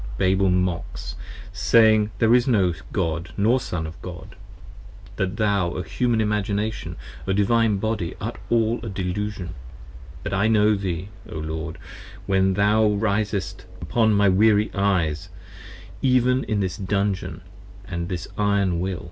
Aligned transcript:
Babel 0.17 0.49
mocks, 0.49 1.15
saying, 1.53 2.09
there 2.17 2.33
is 2.33 2.47
no 2.47 2.73
God 2.91 3.33
nor 3.37 3.59
Son 3.59 3.85
of 3.85 4.01
God: 4.01 4.35
That 5.17 5.37
thou, 5.37 5.73
O 5.75 5.83
Human 5.83 6.19
Imagination, 6.19 6.95
O 7.27 7.33
Divine 7.33 7.77
Body, 7.77 8.15
art 8.19 8.39
all 8.49 8.79
A 8.81 8.89
delusion: 8.89 9.53
but 10.23 10.33
I 10.33 10.47
know 10.47 10.73
thee, 10.73 11.09
O 11.29 11.37
Lord, 11.37 11.77
when 12.25 12.55
thou 12.55 12.87
arisest 12.91 13.67
upon 13.79 14.15
My 14.15 14.27
weary 14.27 14.71
eyes, 14.73 15.29
even 16.01 16.45
in 16.45 16.61
this 16.61 16.77
dungeon 16.77 17.41
& 17.75 17.87
this 18.09 18.27
iron 18.39 18.79
will. 18.79 18.99